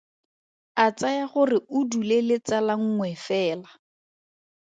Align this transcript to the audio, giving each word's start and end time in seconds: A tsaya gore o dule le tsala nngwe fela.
A 0.83 0.85
tsaya 0.97 1.25
gore 1.31 1.57
o 1.77 1.79
dule 1.89 2.17
le 2.27 2.37
tsala 2.47 2.73
nngwe 2.81 3.09
fela. 3.25 3.69